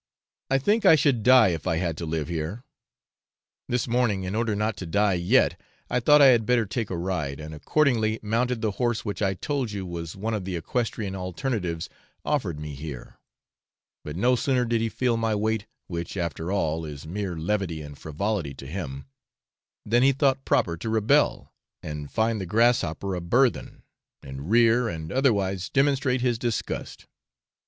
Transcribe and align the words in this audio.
I 0.49 0.57
think 0.57 0.83
I 0.83 0.95
should 0.95 1.21
die 1.21 1.49
if 1.49 1.67
I 1.67 1.77
had 1.77 1.95
to 1.97 2.07
live 2.07 2.27
here. 2.27 2.63
This 3.69 3.87
morning, 3.87 4.23
in 4.23 4.33
order 4.33 4.55
not 4.55 4.75
to 4.77 4.87
die 4.87 5.13
yet, 5.13 5.61
I 5.91 5.99
thought 5.99 6.23
I 6.23 6.29
had 6.33 6.47
better 6.47 6.65
take 6.65 6.89
a 6.89 6.97
ride, 6.97 7.39
and 7.39 7.53
accordingly 7.53 8.19
mounted 8.23 8.61
the 8.63 8.71
horse 8.81 9.05
which 9.05 9.21
I 9.21 9.35
told 9.35 9.71
you 9.71 9.85
was 9.85 10.15
one 10.15 10.33
of 10.33 10.43
the 10.43 10.55
equestrian 10.55 11.13
alternatives 11.15 11.87
offered 12.25 12.59
me 12.59 12.73
here; 12.73 13.19
but 14.03 14.15
no 14.15 14.35
sooner 14.35 14.65
did 14.65 14.81
he 14.81 14.89
feel 14.89 15.17
my 15.17 15.35
weight, 15.35 15.67
which, 15.85 16.17
after 16.17 16.51
all, 16.51 16.83
is 16.83 17.05
mere 17.05 17.37
levity 17.37 17.83
and 17.83 17.95
frivolity 17.95 18.55
to 18.55 18.65
him, 18.65 19.05
than 19.85 20.01
he 20.01 20.13
thought 20.13 20.43
proper 20.45 20.77
to 20.77 20.89
rebel, 20.89 21.53
and 21.83 22.09
find 22.09 22.41
the 22.41 22.47
grasshopper 22.47 23.13
a 23.13 23.21
burthen, 23.21 23.83
and 24.23 24.49
rear 24.49 24.89
and 24.89 25.11
otherwise 25.11 25.69
demonstrate 25.69 26.21
his 26.21 26.39
disgust. 26.39 27.05